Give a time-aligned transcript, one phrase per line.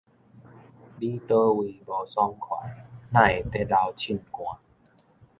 [0.97, 4.57] 你佗位無爽快，哪會咧流凊汗？